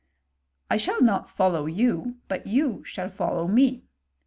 [0.71, 3.83] I shall not follow you, but you shall follow me.